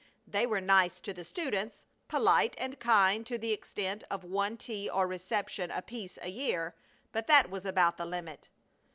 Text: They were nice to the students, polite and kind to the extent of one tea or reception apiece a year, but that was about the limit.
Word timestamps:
They 0.25 0.47
were 0.47 0.59
nice 0.61 0.99
to 1.01 1.13
the 1.13 1.23
students, 1.23 1.85
polite 2.07 2.55
and 2.57 2.79
kind 2.79 3.23
to 3.27 3.37
the 3.37 3.53
extent 3.53 4.03
of 4.09 4.23
one 4.23 4.57
tea 4.57 4.89
or 4.89 5.05
reception 5.05 5.69
apiece 5.69 6.17
a 6.23 6.29
year, 6.29 6.73
but 7.11 7.27
that 7.27 7.51
was 7.51 7.67
about 7.67 7.97
the 7.97 8.05
limit. 8.07 8.47